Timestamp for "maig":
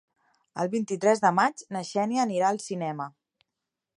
1.41-1.61